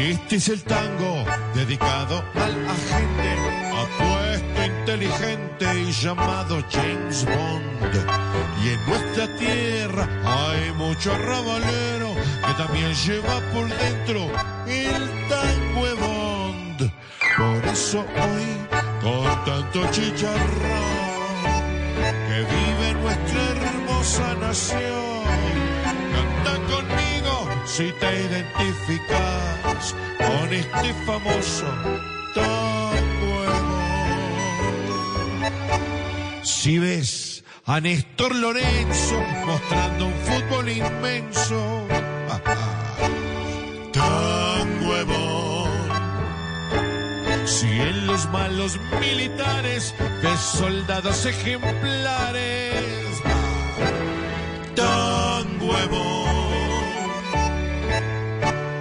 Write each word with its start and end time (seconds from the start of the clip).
Este 0.00 0.36
es 0.36 0.48
el 0.48 0.62
tango 0.62 1.26
dedicado 1.54 2.24
al 2.34 2.68
agente 2.68 3.36
apuesto, 3.76 4.64
inteligente 4.64 5.66
y 5.78 5.92
llamado 5.92 6.64
James 6.70 7.26
Bond. 7.26 7.94
Y 8.64 8.68
en 8.70 8.86
nuestra 8.86 9.36
tierra 9.36 10.08
hay 10.24 10.72
mucho 10.72 11.14
rabalero 11.18 12.14
que 12.14 12.54
también 12.54 12.94
lleva 12.94 13.40
por 13.52 13.68
dentro 13.68 14.24
el 14.66 15.28
tango 15.28 15.86
de 15.86 15.94
Bond. 15.94 16.92
Por 17.36 17.66
eso 17.66 18.00
hoy, 18.00 18.80
con 19.02 19.44
tanto 19.44 19.86
chicharrón, 19.90 21.10
que 22.26 22.38
vive 22.54 22.94
nuestra 23.02 23.42
hermosa 23.50 24.34
nación, 24.40 25.24
canta 26.14 26.54
conmigo 26.72 27.50
si 27.66 27.92
te 28.00 28.22
identificas 28.22 29.39
con 30.50 30.58
este 30.58 30.94
famoso 31.06 31.66
de 32.34 32.42
Bond. 33.20 33.54
Si 36.42 36.78
ves 36.78 37.44
a 37.66 37.80
Néstor 37.80 38.34
Lorenzo 38.34 39.22
mostrando 39.46 40.06
un 40.06 40.14
fútbol 40.14 40.68
inmenso, 40.68 41.86
tango 43.92 44.94
de 44.94 45.04
Bond. 45.04 45.92
Si 47.46 47.68
en 47.68 48.06
los 48.06 48.28
malos 48.30 48.76
militares 49.00 49.94
de 50.22 50.36
soldados 50.36 51.26
ejemplares, 51.26 53.22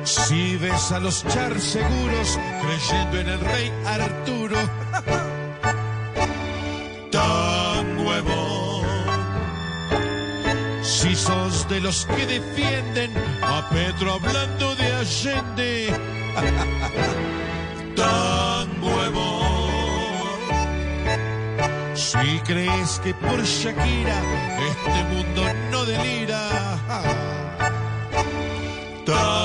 Si 0.09 0.57
ves 0.57 0.91
a 0.91 0.99
los 0.99 1.23
char 1.27 1.61
seguros 1.61 2.39
creyendo 2.63 3.19
en 3.19 3.29
el 3.29 3.39
rey 3.39 3.71
Arturo, 3.85 4.57
tan 7.11 8.07
huevo. 8.07 8.83
Si 10.81 11.15
sos 11.15 11.69
de 11.69 11.81
los 11.81 12.07
que 12.07 12.25
defienden 12.25 13.11
a 13.43 13.69
Pedro 13.69 14.13
hablando 14.13 14.75
de 14.77 14.93
Allende, 14.95 15.93
tan 17.95 18.83
huevo. 18.83 19.69
Si 21.93 22.39
crees 22.47 22.99
que 23.03 23.13
por 23.13 23.43
Shakira 23.43 24.19
este 24.71 25.03
mundo 25.13 25.43
no 25.69 25.85
delira, 25.85 26.79
tan 29.05 29.38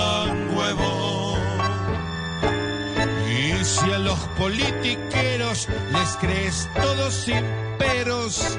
Si 3.65 3.91
a 3.91 3.99
los 3.99 4.19
politiqueros 4.39 5.69
les 5.93 6.17
crees 6.21 6.69
todos 6.75 7.15
sin 7.15 7.43
peros, 7.79 8.59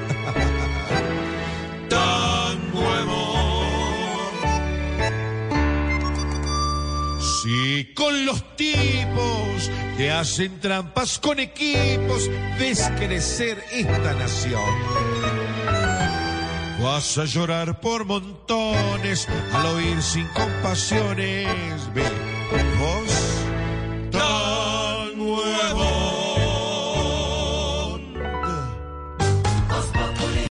tan 1.88 2.74
huevo. 2.74 3.62
Si 7.20 7.94
con 7.94 8.26
los 8.26 8.56
tipos 8.56 9.70
que 9.96 10.10
hacen 10.10 10.58
trampas 10.60 11.20
con 11.20 11.38
equipos 11.38 12.28
ves 12.58 12.90
crecer 12.98 13.62
esta 13.70 14.12
nación. 14.14 14.74
Vas 16.82 17.16
a 17.16 17.26
llorar 17.26 17.80
por 17.80 18.04
montones 18.06 19.28
al 19.54 19.66
oír 19.66 20.02
sin 20.02 20.26
compasiones. 20.28 21.48